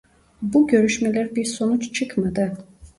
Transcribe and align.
Bu 0.41 0.67
görüşmeler 0.67 1.35
bir 1.35 1.45
sonuç 1.45 1.93
çıkmadı. 1.95 2.57